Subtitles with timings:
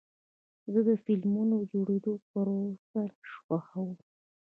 [0.73, 3.01] زه د فلمونو د جوړېدو پروسه
[3.39, 3.91] خوښوم.